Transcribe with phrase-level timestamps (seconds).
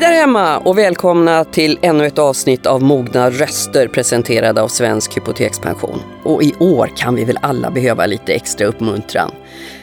[0.00, 6.02] där hemma och välkomna till ännu ett avsnitt av Mogna röster presenterade av Svensk Hypotekspension.
[6.24, 9.30] Och i år kan vi väl alla behöva lite extra uppmuntran.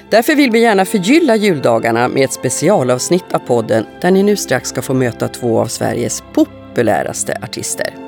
[0.09, 4.69] Därför vill vi gärna förgylla juldagarna med ett specialavsnitt av podden där ni nu strax
[4.69, 8.06] ska få möta två av Sveriges populäraste artister.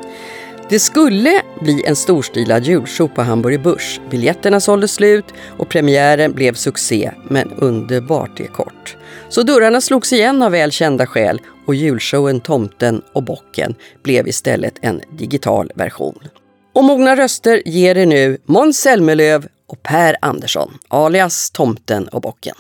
[0.70, 4.02] Det skulle bli en storstilad julshow på Hamburger Börs.
[4.10, 5.26] Biljetterna sålde slut
[5.58, 8.98] och premiären blev succé, men underbart är kort.
[9.30, 14.74] Så dörrarna slogs igen av väl kända skäl och julshowen Tomten och bocken blev istället
[14.82, 16.20] en digital version.
[16.76, 22.56] Och Mogna röster ger er nu Måns Zelmerlöw och Per Andersson, alias Tomten och bocken.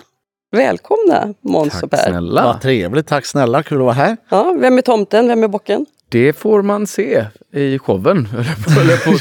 [0.51, 2.09] Välkomna Måns Tack och Per.
[2.09, 2.43] snälla.
[2.43, 4.17] Vad trevligt, tack snälla, kul att vara här.
[4.29, 5.85] Ja, vem är tomten, vem är bocken?
[6.11, 8.27] Det får man se i showen.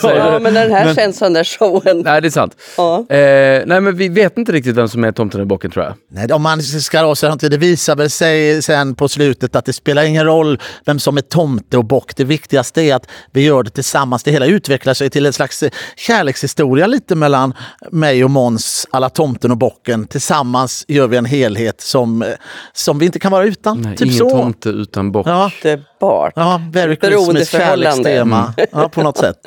[0.03, 2.03] Ja, men den här Men- känns som den showen.
[2.05, 2.57] Nej, det är sant.
[2.77, 2.99] Ja.
[2.99, 5.95] Eh, nej, men vi vet inte riktigt vem som är tomten och bocken tror jag.
[6.11, 9.65] Nej, om man ska då säga någonting, det visar väl sig sen på slutet att
[9.65, 12.17] det spelar ingen roll vem som är tomte och bock.
[12.17, 14.23] Det viktigaste är att vi gör det tillsammans.
[14.23, 15.65] Det hela utvecklar sig till en slags
[15.97, 17.55] kärlekshistoria lite mellan
[17.93, 20.07] mig och Måns, alla tomten och bocken.
[20.07, 22.25] Tillsammans gör vi en helhet som,
[22.73, 23.81] som vi inte kan vara utan.
[23.83, 24.31] Nej, typ ingen så.
[24.31, 25.27] tomte utan bock.
[25.27, 25.51] Ja,
[26.01, 26.33] Underbart.
[26.37, 28.05] ja, Christmas Beroendeförhållande.
[28.05, 28.55] kärlekstema.
[28.73, 29.37] Ja, på något sätt.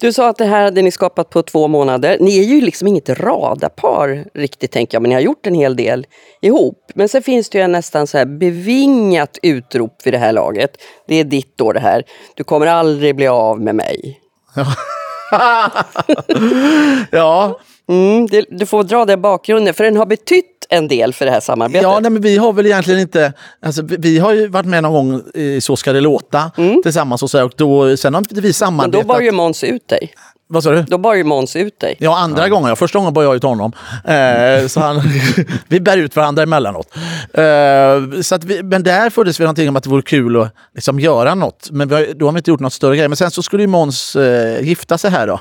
[0.00, 2.16] Du sa att det här hade ni skapat på två månader.
[2.20, 5.76] Ni är ju liksom inget radarpar riktigt tänker jag, men ni har gjort en hel
[5.76, 6.06] del
[6.40, 6.90] ihop.
[6.94, 10.70] Men sen finns det ju en nästan så här bevingat utrop vid det här laget.
[11.08, 12.04] Det är ditt då det här.
[12.34, 14.20] Du kommer aldrig bli av med mig.
[17.10, 17.60] Ja,
[17.92, 21.30] Mm, det, du får dra den bakgrunden, för den har betytt en del för det
[21.30, 21.82] här samarbetet.
[21.82, 23.32] Ja, nej, men vi har väl egentligen inte...
[23.66, 26.50] Alltså, vi, vi har ju varit med någon gång i Så ska det låta
[26.82, 28.44] tillsammans och så, och då, sen har vi Mm.
[28.44, 29.02] men samarbetat.
[29.02, 30.12] då bar ju Måns ut dig.
[30.48, 30.82] Vad sa du?
[30.82, 31.96] Då bar ju Måns ut dig.
[31.98, 32.68] Ja, andra gången.
[32.68, 33.72] Ja, första gången bar jag ut honom.
[34.04, 35.02] Eh, så han,
[35.68, 36.94] vi bär ut varandra emellanåt.
[37.34, 40.54] Eh, så att vi, men där föddes vi någonting om att det vore kul att
[40.74, 41.68] liksom göra något.
[41.70, 43.08] Men vi har, då har vi inte gjort något större grej.
[43.08, 45.40] Men sen så skulle ju Måns eh, gifta sig här då.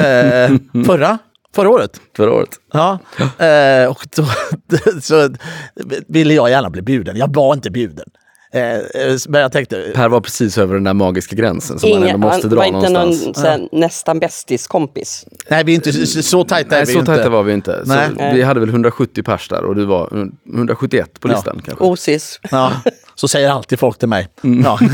[0.00, 1.18] Eh, förra,
[1.54, 2.00] förra året.
[2.16, 2.48] Förra året.
[2.72, 2.98] Ja,
[3.46, 4.24] eh, och då
[5.02, 5.28] så
[6.08, 7.16] ville jag gärna bli bjuden.
[7.16, 8.06] Jag var inte bjuden.
[8.52, 8.80] Eh, eh,
[9.28, 12.28] men jag tänkte, Per var precis över den där magiska gränsen som man Inga, ändå
[12.28, 13.24] måste dra var inte någonstans.
[13.26, 15.26] någon så här, nästan bästis-kompis.
[15.48, 16.70] nej vi är inte så, så tajta.
[16.76, 17.28] är Nej, vi så ju tajta inte.
[17.30, 17.80] var vi inte.
[17.86, 18.34] Så Nej.
[18.34, 21.32] vi hade väl 170 pers där och du var 171 på Ja.
[21.34, 21.84] listan kanske.
[21.84, 22.40] Osis.
[22.50, 22.72] Ja,
[23.14, 24.28] så säger alltid folk till mig.
[24.44, 24.64] Mm.
[24.64, 24.78] Ja.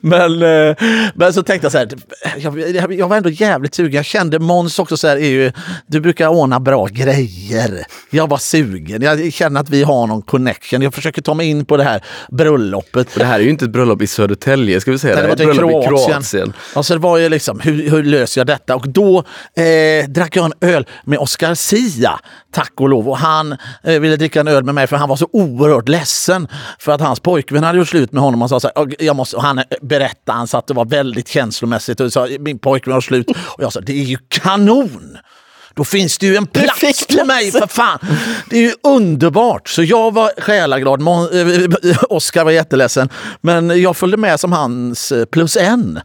[0.00, 0.76] men, eh,
[1.14, 1.88] men så tänkte jag så här,
[2.36, 3.92] jag, jag, var ändå jävligt sugen.
[3.92, 5.52] Jag kände Måns också så här, är ju,
[5.86, 7.84] du brukar ordna bra grejer.
[8.10, 9.02] Jag var sugen.
[9.02, 10.82] Jag känner att vi har någon connection.
[10.82, 13.12] Jag försöker ta mig in på det här bröllopet.
[13.12, 15.14] Och det här är ju inte ett bröllop i Södertälje ska vi säga.
[15.14, 16.22] Nej, det, det är ett var bröllop till i Kroatien.
[16.22, 16.52] Kroatien.
[16.74, 18.76] Och så var ju liksom, hur, hur löser jag detta?
[18.76, 19.18] Och då
[19.56, 22.20] eh, drack jag en öl med Oscar Sia,
[22.52, 23.08] tack och lov.
[23.08, 26.31] Och han eh, ville dricka en öl med mig för han var så oerhört ledsen
[26.78, 28.40] för att hans pojkvän hade gjort slut med honom.
[28.40, 31.28] Han, sa så här, "Och jag måste, han berättade, han sa att det var väldigt
[31.28, 33.26] känslomässigt och sa min pojkvän har slut.
[33.30, 35.18] Och jag sa, det är ju kanon!
[35.74, 37.98] Då finns det ju en plats till mig för fan!
[38.50, 39.68] Det är ju underbart!
[39.68, 43.08] Så jag var själaglad, Mon- eh, Oscar var jätteledsen.
[43.40, 46.00] Men jag följde med som hans eh, plus en.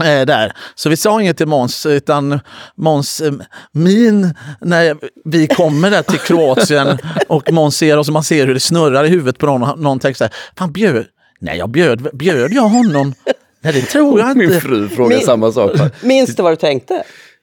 [0.00, 0.52] Eh, där.
[0.74, 2.40] Så vi sa inget till Måns, utan
[2.76, 3.32] Måns eh,
[3.72, 8.54] min när vi kommer där till Kroatien och Måns ser oss och man ser hur
[8.54, 9.82] det snurrar i huvudet på någon.
[9.82, 11.06] Någon tänker så här, fan bjöd,
[11.40, 13.14] nej jag bjöd, bjöd jag honom?
[13.60, 14.60] Nej det tror jag Min inte.
[14.60, 15.72] fru frågar Min- samma sak.
[16.02, 17.02] Minns du vad du tänkte?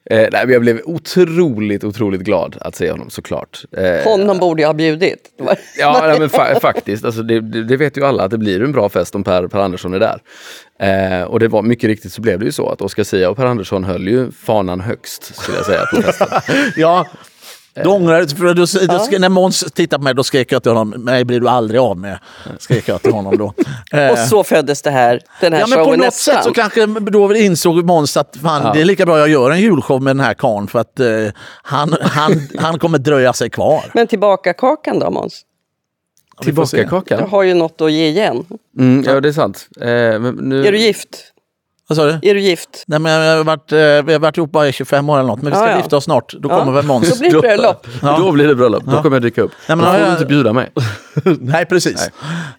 [0.09, 3.63] Eh, nej, men jag blev otroligt, otroligt glad att se honom såklart.
[3.77, 5.29] Eh, Honom borde jag ha bjudit.
[5.77, 7.05] Ja, nej, men fa faktiskt.
[7.05, 9.47] Alltså, det, det, det vet ju alla att det blir en bra fest om Per,
[9.47, 10.19] per Andersson är där.
[10.79, 13.37] Eh, och det var mycket riktigt så blev det ju så att Oscar Sia och
[13.37, 16.27] Per Andersson höll ju fanan högst, skulle jag säga, på festen.
[16.75, 17.07] Ja.
[17.83, 18.53] Då ångrar för då,
[18.93, 21.49] då, ska- när Måns tittade på mig då skrek jag till honom, mig blir du
[21.49, 22.19] aldrig av med.
[22.59, 23.53] Skrek jag till honom då.
[23.97, 26.35] Eh, Och så föddes det här, den här Ja men på showen något nästan.
[26.35, 29.59] sätt så kanske då insåg Måns att fan, det är lika bra jag gör en
[29.61, 31.07] julshow med den här karln för att eh,
[31.63, 33.83] han, han, han kommer dröja sig kvar.
[33.93, 35.33] Men tillbaka kakan då Måns?
[35.33, 35.43] Se.
[36.35, 37.25] Jag Tillbaka-kaka.
[37.25, 38.45] har ju något att ge igen.
[38.79, 39.67] Mm, ja, det är sant.
[39.81, 41.09] Eh, men nu, Är du gift?
[41.91, 42.29] Vad sa du?
[42.29, 42.83] Är du gift?
[42.87, 45.27] Nej, men jag har varit, eh, vi har varit ihop bara i 25 år eller
[45.27, 45.77] något, men vi ska Ja, ja.
[45.77, 46.33] gifta oss snart.
[46.39, 46.59] Då Ja.
[46.59, 47.09] kommer väl Måns.
[47.09, 47.87] Då blir det bröllop.
[48.01, 48.83] Då blir det bröllop.
[48.83, 49.51] Då kommer jag dyka upp.
[49.67, 50.69] Nej, men då har får du jag- inte bjuda mig.
[51.23, 52.09] Nej, precis.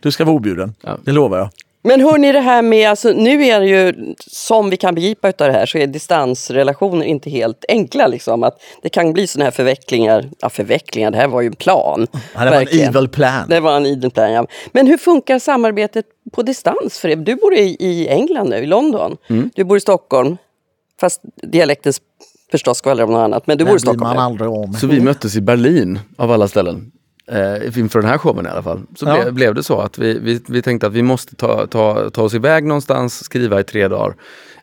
[0.00, 0.75] Du ska vara objuden.
[0.82, 0.99] Ja.
[1.05, 1.49] Det lovar jag.
[1.84, 5.34] Men hörni, det här med, alltså, nu är det ju, som vi kan begripa av
[5.37, 8.06] det här, så är distansrelationer inte helt enkla.
[8.06, 8.43] Liksom.
[8.43, 10.31] Att det kan bli såna här förvecklingar.
[10.40, 12.06] Ja, förvecklingar, det här var ju en plan.
[12.12, 12.88] Ja, det var en verkligen.
[12.88, 13.49] evil plan.
[13.49, 14.46] Det var en evil plan, ja.
[14.73, 17.17] Men hur funkar samarbetet på distans för er?
[17.17, 19.17] Du bor i, i England nu, i London.
[19.29, 19.50] Mm.
[19.55, 20.37] Du bor i Stockholm.
[21.00, 21.93] Fast dialekten
[22.50, 23.46] förstås skvallrar om något annat.
[23.46, 24.17] Men du bor i Stockholm.
[24.17, 24.75] man aldrig med.
[24.81, 26.93] Så vi möttes i Berlin, av alla ställen.
[27.32, 29.23] Eh, inför den här showen i alla fall, så Ja.
[29.23, 32.23] ble, blev det så att vi, vi, vi tänkte att vi måste ta, ta, ta
[32.23, 34.14] oss iväg någonstans, skriva i tre dagar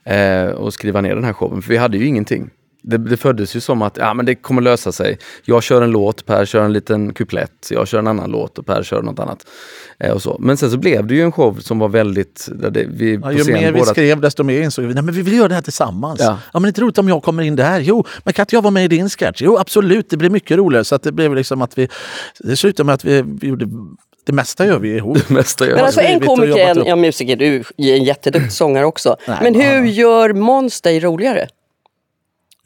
[0.03, 1.61] eh, och skriva ner den här showen.
[1.61, 2.49] För vi hade ju ingenting.
[2.81, 5.17] Det, det föddes ju som att ja, men det kommer lösa sig.
[5.45, 8.65] Jag kör en låt, Per kör en liten kuplett, jag kör en annan låt och
[8.65, 9.45] Per kör något annat.
[9.99, 10.37] Eh, och så.
[10.39, 12.49] Men sen så blev det ju en show som var väldigt...
[12.51, 15.33] Där det, vi, Ja, ju mer vi skrev desto mer insåg vi att vi vill
[15.33, 16.19] göra det här tillsammans.
[16.19, 16.39] Ja.
[16.53, 16.59] Ja.
[16.59, 17.79] men det är inte roligt om jag kommer in där.
[17.79, 19.41] Jo, men kan inte jag vara med i din sketch?
[19.41, 20.09] Jo, absolut.
[20.09, 20.83] Det blir mycket roligare.
[20.83, 21.87] Så att det blev liksom att vi...
[22.39, 23.65] Det slutade med att vi, vi gjorde...
[24.25, 25.17] Det mesta gör vi ihop.
[25.27, 25.85] det mesta gör Men vi.
[25.85, 29.15] alltså en och komiker, en ja, musiker, du är en jätteduktig sångare också.
[29.27, 31.47] Nej, Men hur gör Måns dig roligare?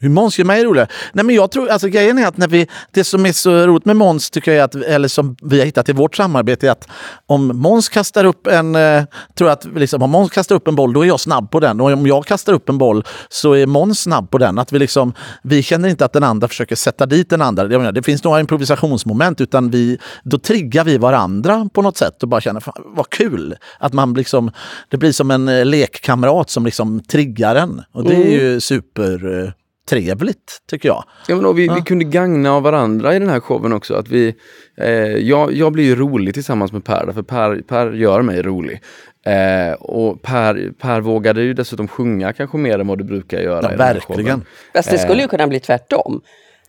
[0.04, 0.88] Hur Måns gör mig roligare?
[1.12, 3.84] Nej, men jag tror, alltså, grejen är att när vi, det som är så roligt
[3.84, 6.70] med Måns, tycker jag, är att, eller som vi har hittat i vårt samarbete, är
[6.70, 6.88] att
[7.26, 9.04] om Måns kastar upp en, eh,
[9.34, 11.60] tror jag att liksom, om Måns kastar upp en boll, då är jag snabb på
[11.60, 11.80] den.
[11.80, 14.58] Och om jag kastar upp en boll så är Måns snabb på den.
[14.58, 15.12] Att vi, liksom,
[15.42, 17.62] vi känner inte att den andra försöker sätta dit den andra.
[17.62, 22.22] Jag menar, det finns några improvisationsmoment, utan vi, då triggar vi varandra på något sätt
[22.22, 23.56] och bara känner, fan, vad kul!
[23.78, 24.50] Att man liksom,
[24.88, 27.82] det blir som en eh, lekkamrat som liksom triggar en.
[27.92, 29.54] Och det är ju super...
[29.84, 31.04] Eh, trevligt, tycker jag.
[31.28, 33.94] Ja, men vi, vi kunde gagna av varandra i den här showen också.
[33.94, 34.34] Att vi,
[34.76, 38.80] eh, jag, jag blir ju rolig tillsammans med Per, för Per, per gör mig rolig.
[39.26, 43.62] Eh, och per, per vågade ju dessutom sjunga kanske mer än vad du brukar göra.
[43.62, 44.44] Ja, i verkligen.
[44.74, 46.20] Fast det skulle ju kunna bli tvärtom.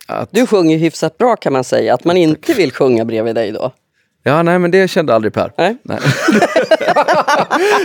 [0.07, 3.51] Att, Du sjunger hyfsat bra kan man säga, att man inte vill sjunga bredvid dig
[3.51, 3.71] då.
[4.25, 5.51] Ja, nej men det kände aldrig Per.
[5.57, 5.77] Nej.
[5.83, 5.99] Nej.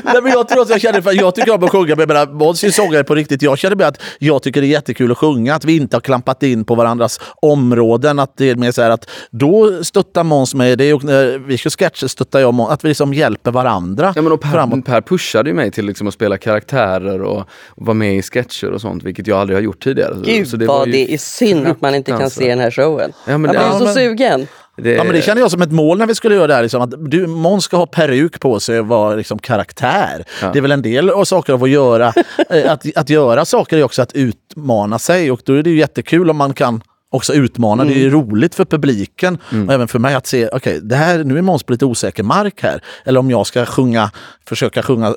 [0.05, 2.09] Nej, men jag tror att jag känner, för jag tycker om att sjunga, men jag
[2.09, 3.43] menar, Måns är sångare på riktigt.
[3.43, 6.01] Jag känner bara att jag tycker det är jättekul att sjunga, att vi inte har
[6.01, 8.19] klampat in på varandras områden.
[8.19, 11.39] Att det är mer så här att då stöttar Måns mig, det är, och när
[11.39, 14.49] vi kör sketcher stöttar jag Måns, att vi liksom hjälper varandra Ja, men och per,
[14.51, 14.85] framåt.
[14.85, 18.71] per pushade ju mig till liksom att spela karaktärer och, och vara med i sketcher
[18.71, 20.15] och sånt, vilket jag aldrig har gjort tidigare.
[20.25, 22.59] Gud så det vad var ju det är synd att man inte kan se den
[22.61, 23.13] här showen.
[23.27, 24.47] Ja, men det- blir Ja, så men- sugen.
[24.77, 26.63] Det, Ja, men det känner jag som ett mål när vi skulle göra det här.
[26.63, 30.25] Liksom, att du, Måns ska ha peruk på sig och vara liksom, karaktär.
[30.53, 32.13] Det är väl en del av saker av att göra.
[32.51, 35.79] eh, att, att göra saker är också att utmana sig och då är det ju
[35.79, 37.85] jättekul om man kan också utmana.
[37.85, 41.25] Det är ju roligt för publiken och även för mig att se, okej, det här,
[41.25, 42.85] nu är Måns på lite osäker mark här.
[43.05, 44.11] Eller om jag ska sjunga,
[44.49, 45.15] försöka sjunga, eh,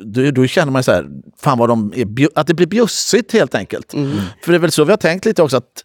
[0.00, 1.06] då, då känner man så här,
[1.40, 3.92] fan vad de är, att det blir bjussigt helt enkelt.
[4.44, 5.84] För det är väl så vi har tänkt lite också att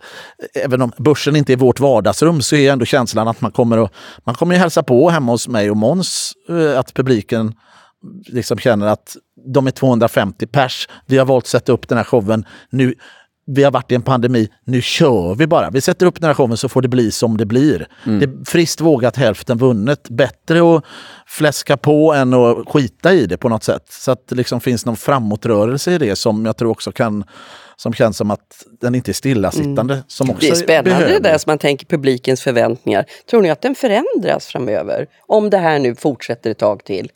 [0.56, 3.78] eh, även om börsen inte är vårt vardagsrum så är ändå känslan att man kommer
[3.78, 3.94] att
[4.26, 7.54] man kommer att hälsa på hemma hos mig och Måns, eh, att publiken
[8.28, 9.18] liksom känner att
[9.54, 10.90] de är 250 pers.
[11.06, 12.46] Vi har valt att sätta upp den här showen.
[12.70, 12.94] Nu,
[13.48, 15.70] vi har varit i en pandemi, nu kör vi bara.
[15.70, 17.88] Vi sätter upp showen så får det bli som det blir.
[18.04, 20.10] Det är friskt vågat, hälften vunnet.
[20.10, 20.84] Bättre att
[21.28, 23.84] fläska på än att skita i det på något sätt.
[23.90, 27.24] Så att det liksom finns någon framåtrörelse i det som jag tror också kan
[27.76, 30.04] som känns som att den inte är stillasittande.
[30.08, 31.14] Som också Det är spännande behöver.
[31.14, 33.06] det där som man tänker publikens förväntningar.
[33.30, 35.08] Tror ni att den förändras framöver?
[35.28, 37.12] Om det här nu fortsätter ett tag till?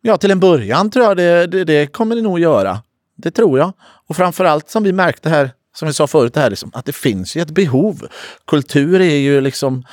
[0.00, 2.78] Ja, till en början tror jag det, det, det kommer det nog göra.
[3.16, 3.72] Det tror jag.
[4.08, 6.92] Och framförallt som vi märkte här, som vi sa förut, det här, liksom, att det
[6.92, 8.06] finns ju ett behov.
[8.46, 9.84] Kultur är ju liksom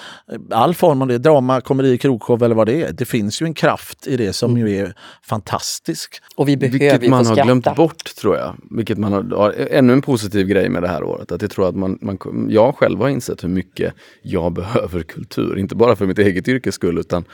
[0.52, 2.92] all form av det, drama, komedi, krogshow eller vad det är.
[2.92, 4.94] Det finns ju en kraft i det som ju är
[5.24, 6.22] fantastisk.
[6.36, 7.44] Och vi behöver Vilket man har skratta.
[7.44, 8.56] glömt bort tror jag.
[8.72, 11.32] Vilket man har, har, ännu en positiv grej med det här året.
[11.32, 15.58] Att jag tror att man, man, jag själv har insett hur mycket jag behöver kultur.
[15.58, 17.26] Inte bara för mitt eget yrkes skull utan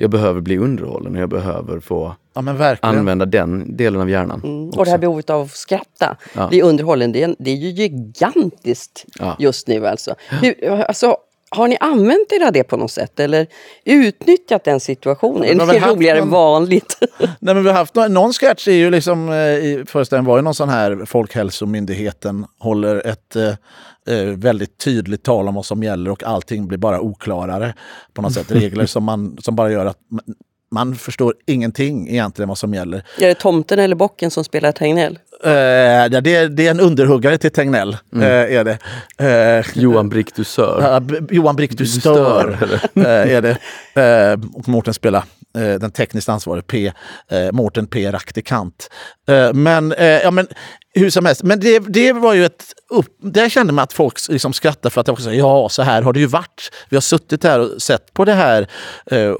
[0.00, 4.40] jag behöver bli underhållen och jag behöver få Ja använda den delen av hjärnan.
[4.44, 4.68] Mm.
[4.70, 6.48] Och det här behovet av att skratta, Ja.
[6.48, 9.36] bli underhållen, det är, det är ju gigantiskt Ja.
[9.38, 10.14] just nu alltså.
[10.42, 11.16] Hur, alltså.
[11.50, 13.46] Har ni använt er av det på något sätt eller
[13.84, 15.58] utnyttjat den situationen?
[15.58, 16.96] Ja, Är det roligare än någon- vanligt?
[17.18, 20.36] Nej, men vi har haft någon, någon sketch är ju liksom, eh, i föreställningen var
[20.38, 23.48] ju någon sån här Folkhälsomyndigheten håller ett eh,
[24.16, 27.74] eh, väldigt tydligt tal om vad som gäller och allting blir bara oklarare.
[28.12, 29.98] På något sätt regler som, man, som bara gör att
[30.70, 33.02] man, förstår ingenting egentligen vad som gäller.
[33.20, 35.18] är det tomten eller bocken som spelar Tegnell?
[35.44, 37.96] Eh, ja, det, är, det är en underhuggare till Tegnell.
[38.12, 38.24] Mm.
[38.24, 38.78] eh, är det.
[39.58, 40.44] Eh, Johan Brick du
[41.00, 42.56] B- Johan Brick, du Du stör.
[42.56, 44.38] stör, är det.
[44.54, 45.24] Och Mårten spelar
[45.80, 46.92] den tekniskt ansvarige P.
[47.52, 48.10] Mårten P.
[48.12, 48.90] Raktikant.
[49.54, 50.46] Men, ja, men
[50.98, 51.42] hur som helst.
[51.42, 52.64] Men det, det var ju ett...
[52.90, 55.82] Upp, där kände man att folk liksom skrattade för att jag också sa, ja, så
[55.82, 56.70] här har det ju varit.
[56.88, 58.68] Vi har suttit här och sett på det här
[59.10, 59.34] eh,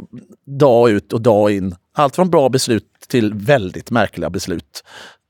[0.59, 1.75] dag ut och dag in.
[1.97, 4.85] Allt från bra beslut till väldigt märkliga beslut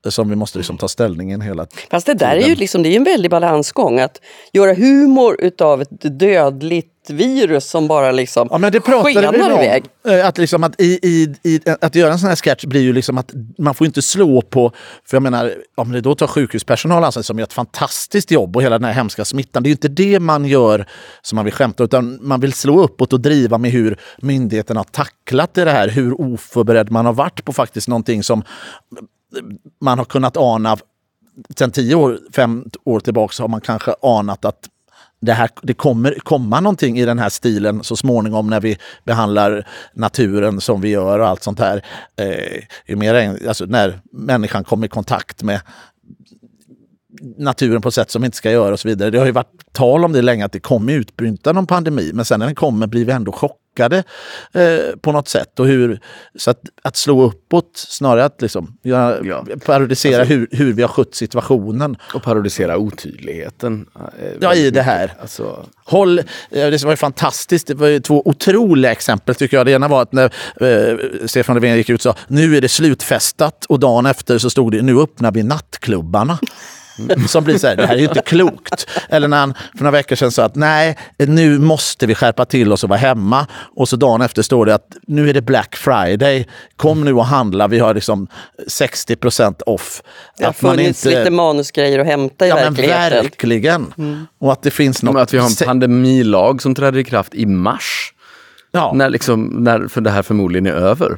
[0.05, 2.89] eh, som vi måste liksom ta ställningen hela Fast det där är ju liksom, det
[2.89, 3.99] är en väldig balansgång.
[3.99, 4.21] Att
[4.53, 9.51] göra humor utav ett dödligt smittvirus som bara liksom Ja, men det skenar vi om.
[9.51, 9.83] iväg.
[10.07, 12.93] Eh, Att, liksom att, i, i, i, att göra en sån här sketch blir ju
[12.93, 14.71] liksom att man får inte slå på...
[15.05, 18.63] För jag menar, om det då tar sjukhuspersonal alltså, som gör ett fantastiskt jobb och
[18.63, 19.63] hela den här hemska smittan.
[19.63, 20.85] Det är ju inte det man gör
[21.21, 24.85] som man vill skämta utan man vill slå uppåt och driva med hur myndigheterna har
[24.85, 25.87] tacklat det här.
[25.89, 28.43] Hur oförberedd man har varit på faktiskt någonting som
[29.81, 30.77] man har kunnat ana
[31.57, 34.59] sen tio år, fem år tillbaka har man kanske anat att
[35.21, 39.67] det, här, det kommer komma någonting i den här stilen så småningom när vi behandlar
[39.93, 41.85] naturen som vi gör och allt sånt här.
[42.15, 45.61] Eh, ju mer, alltså när människan kommer i kontakt med
[47.37, 49.09] naturen på ett sätt som vi inte ska göra och så vidare.
[49.09, 52.25] Det har ju varit tal om det länge att det kommer utbryta någon pandemi men
[52.25, 55.59] sen när den kommer blir vi ändå chockade eh, på något sätt.
[55.59, 55.99] Och hur,
[56.35, 59.45] så att, att slå uppåt snarare att liksom, göra, Ja.
[59.65, 61.97] parodisera hur, hur vi har skött situationen.
[62.13, 63.85] Och parodisera otydligheten.
[63.95, 65.13] eh, Ja, i det här.
[65.21, 67.67] Alltså, Håll, eh, det var ju fantastiskt.
[67.67, 69.65] Det var två otroliga exempel tycker jag.
[69.65, 72.69] Det ena var att när eh, Stefan Löfven gick ut och sa nu är det
[72.69, 76.39] slutfestat och dagen efter så stod det nu öppnar vi nattklubbarna.
[77.27, 78.87] Som blir så här, det här är ju inte klokt.
[79.09, 82.71] Eller när han för några veckor sedan sa att nej, nu måste vi skärpa till
[82.73, 83.47] oss och vara hemma.
[83.75, 86.47] Och så dagen efter står det att nu är det Black Friday.
[86.75, 88.27] Kom nu och handla, vi har liksom
[88.67, 90.01] 60% off.
[90.37, 93.23] Det har Att man funnits inte- lite manusgrejer att hämta i Ja men verkligheten.
[93.23, 93.93] verkligen.
[94.39, 95.13] Och att det finns något...
[95.13, 98.13] men att vi har en pandemilag som träder i kraft i mars.
[98.71, 98.91] ja.
[98.95, 101.17] När, liksom, när för det här förmodligen är över.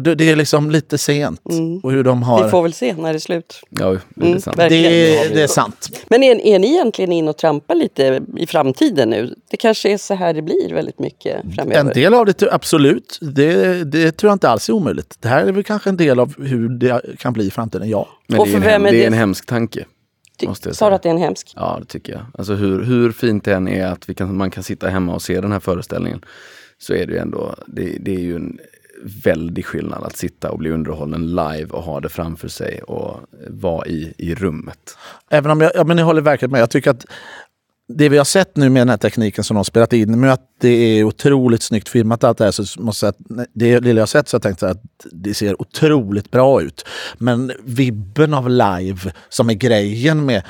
[0.00, 1.40] Det är liksom lite sent.
[1.82, 2.44] Och hur de har...
[2.44, 3.60] Vi får väl se när det är slut.
[3.70, 4.58] Ja, det är Mm, sant.
[4.58, 4.92] verkligen.
[4.92, 6.04] det, det är sant.
[6.08, 9.34] Men är, är ni egentligen in och trampar lite i framtiden nu?
[9.50, 11.80] Det kanske är så här det blir väldigt mycket framöver.
[11.80, 13.18] En del av det, absolut.
[13.20, 15.16] Det, det tror jag inte alls är omöjligt.
[15.20, 18.08] Det här är väl kanske en del av hur det kan bli i framtiden, ja.
[18.28, 19.84] Men Och det är, en, för vem är det är det- en hemsk tanke.
[20.46, 21.52] Måste Sa du att det är en hemsk?
[21.56, 22.22] Ja, det tycker jag.
[22.38, 25.22] Alltså hur, hur fint det än är att vi kan, man kan sitta hemma och
[25.22, 26.24] se den här föreställningen
[26.78, 28.58] så är det ju ändå, det, det är ju en
[29.24, 33.86] väldig skillnad att sitta och bli underhållen live och ha det framför sig och vara
[33.86, 34.96] i, i rummet.
[35.30, 36.60] Även om jag, ja, men jag håller verkligen med.
[36.60, 37.06] Jag tycker att
[37.88, 40.32] det vi har sett nu med den här tekniken som de har spelat in, med
[40.32, 43.80] att det är otroligt snyggt filmat allt det här, så måste jag säga att det
[43.80, 44.82] lilla jag har sett så har jag tänkt att
[45.12, 46.84] det ser otroligt bra ut.
[47.18, 50.42] Men vibben av live som är grejen med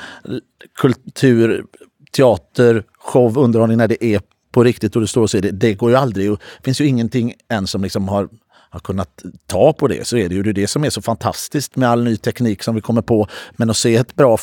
[0.75, 1.65] kultur,
[2.11, 4.21] teater, show, underhållning när det är
[4.51, 6.31] på riktigt och det står och ser, det, det går ju aldrig.
[6.31, 8.29] Det finns ju ingenting än som liksom har
[8.75, 11.89] har kunnat ta på det så är det ju det, som är så fantastiskt med
[11.89, 13.27] all ny teknik som vi kommer på.
[13.51, 14.37] Men att se ett bra,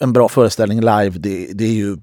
[0.00, 1.96] en bra föreställning live, det, det är ju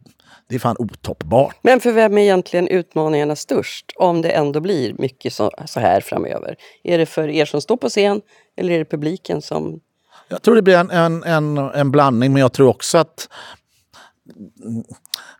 [0.47, 1.55] det är fan otoppbart.
[1.61, 6.01] Men för vem är egentligen utmaningarna störst om det ändå blir mycket så, så här
[6.01, 6.55] framöver?
[6.83, 8.21] Är det för er som står på scen
[8.57, 9.79] eller är det publiken som...
[10.27, 13.29] Jag tror det blir en, en, en, en blandning, men jag tror också att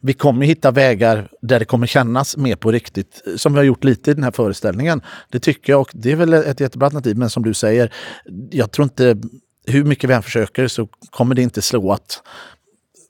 [0.02, 3.84] vi kommer hitta vägar där det kommer kännas mer på riktigt, som vi har gjort
[3.84, 5.02] lite i den här föreställningen.
[5.30, 7.94] Det tycker jag och det är väl ett jättebra alternativ, men som du säger,
[8.52, 9.18] jag tror inte,
[9.68, 12.22] hur mycket vi än försöker så kommer det inte slå att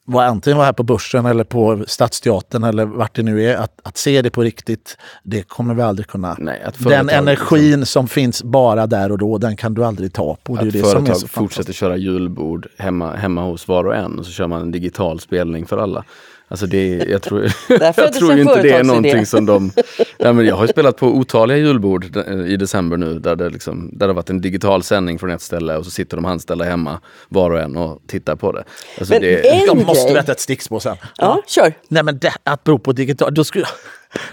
[0.05, 3.79] vara antingen vara här på Börsen eller på Stadsteatern eller vart det nu är, att,
[3.83, 6.35] att se det på riktigt, det kommer vi aldrig kunna.
[6.39, 10.13] Nej, att den företag- energin som finns bara där och då, den kan du aldrig
[10.13, 10.55] ta på.
[10.55, 14.19] Det Att det som företag så fortsätter köra julbord hemma, hemma hos var och en
[14.19, 16.03] och så kör man en digital spelning för alla.
[16.51, 19.71] Alltså det, jag tror, jag tror inte det är någonting som de...
[20.17, 23.49] Ja, men jag har ju spelat på otaliga julbord eh, i december nu där det,
[23.49, 26.25] liksom, där det har varit en digital sändning från ett ställe och så sitter de
[26.25, 28.63] anställda hemma var och en och tittar på det.
[28.99, 30.97] Alltså Men det en- Jag måste berätta ett stickspår sen.
[31.17, 31.73] Ja, kör!
[31.87, 33.65] Nej men det, att bero på digital, då skulle,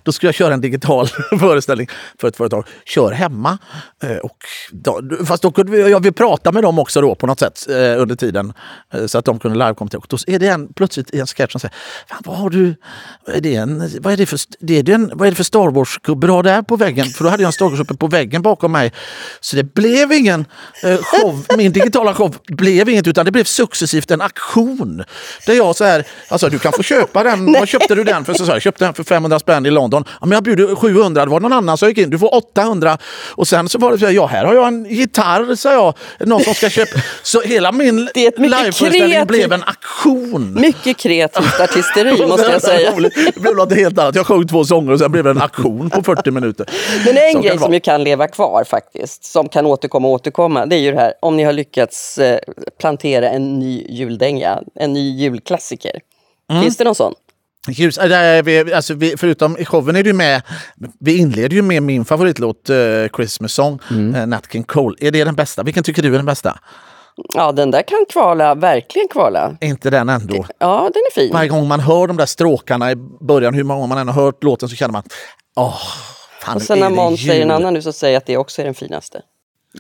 [0.03, 1.09] då skulle jag köra en digital
[1.41, 1.89] föreställning
[2.21, 2.67] för ett företag.
[2.85, 3.59] Kör hemma.
[4.03, 4.37] Eh, Och
[4.73, 7.67] då, fast då kunde vi, jag vill prata med dem också då på något sätt
[7.69, 8.53] eh, under tiden.
[8.95, 9.99] Eh, så att de kunde livekommentera.
[9.99, 11.75] Och då är det en, plötsligt i en sketch som säger
[12.25, 12.75] vad har du,
[13.27, 15.45] vad är det, en, vad är det för, det är den, vad är det för
[15.45, 17.07] Star Wars-gubbe du har där på väggen?
[17.07, 18.93] För då hade jag en Star Wars uppe på väggen bakom mig.
[19.41, 20.47] Så det blev ingen
[20.83, 25.05] eh, show, min digitala show blev inget utan det blev successivt en aktion.
[25.47, 28.35] Där jag så här, alltså du kan få köpa den, vad köpte du den för?
[28.35, 30.05] Så jag, jag köpte den för 500 spänn i London.
[30.21, 32.99] Ja, men jag bjuder 700, det var någon annan som gick in, du får 800.
[33.31, 35.95] Och sen så var det så här, ja här har jag en gitarr, sa jag,
[36.29, 37.01] någon som ska köpa.
[37.23, 40.55] Så hela min liveföreställning blev en aktion.
[40.61, 42.93] Mycket kreativt artisteri måste jag säga.
[43.35, 44.15] Det blev något helt annat.
[44.15, 46.67] Jag sjöng två sånger och sen blev det en aktion på 40 minuter.
[47.05, 50.15] Men Så en kan grej som ju kan leva kvar faktiskt, som kan återkomma och
[50.15, 52.39] återkomma, det är ju det här om ni har lyckats eh,
[52.81, 56.01] plantera en ny juldänga, en ny julklassiker.
[56.51, 56.63] Mm.
[56.63, 57.15] Finns det någon sån?
[57.69, 60.43] Ljus, äh, där är vi, alltså vi, förutom i showen är ju med,
[61.01, 64.15] vi inleder ju med min favoritlåt uh, Christmas Song, Mm.
[64.15, 64.97] eh, Nat King Cole.
[65.01, 65.63] Är det den bästa?
[65.63, 66.59] Vilken tycker du är den bästa?
[67.35, 69.57] Ja, den där kan kvala, verkligen kvala.
[69.61, 70.47] Inte den ändå?
[70.59, 71.33] Ja, den är fin.
[71.33, 74.43] Varje gång man hör de där stråkarna i början, hur många man än har hört
[74.45, 75.03] låten, så känner man
[75.57, 75.81] åh,
[76.41, 78.61] fan, Och sen när Måns säger en annan nu så säger jag att det också
[78.63, 79.21] är den finaste.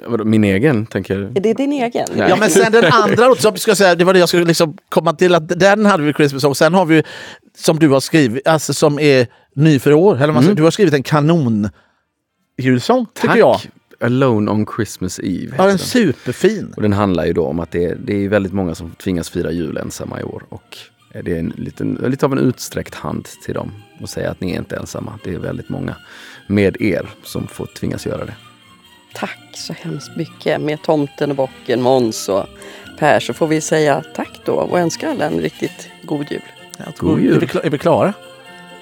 [0.04, 1.36] Vadå, Min egen, tänker jag.
[1.36, 2.06] Är det din egen?
[2.14, 2.28] Nej.
[2.28, 4.44] Ja men sen den andra låten, som ska jag säga, det var det jag skulle
[4.44, 6.54] liksom komma till, att den hade vi Christmas Song.
[6.54, 7.02] Sen har vi
[7.58, 10.14] som du har skrivit, alltså som är ny för år.
[10.16, 10.56] Eller vad man säger.
[10.56, 11.68] Du har skrivit en kanon
[12.58, 13.38] julsång tycker Tack!
[13.38, 13.60] jag.
[14.00, 15.54] Alone on Christmas Eve.
[15.58, 16.72] Ja, den är superfin.
[16.76, 19.30] Och den handlar ju då om att det är, det är väldigt många som tvingas
[19.30, 20.42] fira jul ensamma i år.
[20.48, 20.78] Och
[21.24, 24.52] det är en liten, lite av en utsträckt hand till dem och säga att ni
[24.52, 25.18] är inte ensamma.
[25.24, 25.96] Det är väldigt många
[26.46, 28.34] med er som får tvingas göra det.
[29.16, 30.60] Tack så hemskt mycket.
[30.60, 32.46] Med tomten och bocken, Måns och
[32.98, 36.40] Per så får vi säga tack då och önska alla en riktigt god jul.
[36.96, 37.36] God jul.
[37.36, 38.12] Är vi, är vi klara?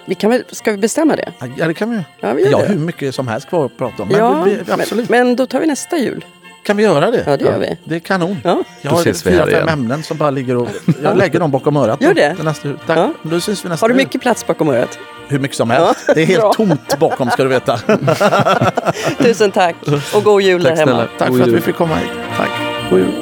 [0.05, 1.33] Vi kan väl, ska vi bestämma det?
[1.57, 2.01] Ja, det kan vi.
[2.21, 2.67] Ja, vi gör Ja, det.
[2.67, 4.09] hur mycket som helst kvar att prata om.
[4.09, 5.09] Men ja, vi, vi, absolut.
[5.09, 6.25] Men, men då tar vi nästa jul.
[6.63, 7.23] kan vi göra det?
[7.27, 7.77] Ja, det gör vi.
[7.85, 8.37] Det är kanon.
[8.45, 8.63] Ja.
[8.83, 10.69] Jag Då har fyra, fem ämnen som bara ligger och...
[11.03, 12.03] Jag lägger dem bakom örat.
[12.03, 12.43] Gör det?
[12.43, 12.99] Nästa, tack.
[12.99, 13.13] Ja.
[13.23, 14.05] Då syns vi nästa Har du jul.
[14.05, 14.99] mycket plats bakom örat?
[15.29, 16.05] Hur mycket som helst.
[16.09, 16.53] Ja, Det är helt bra.
[16.53, 17.79] tomt bakom ska du veta.
[19.19, 19.77] Tusen tack
[20.15, 21.05] och god jul Tack där hemma.
[21.19, 21.63] Tack God för att vi jul.
[21.63, 22.11] fick komma hit.
[22.37, 22.51] Tack.
[22.91, 23.13] God jul.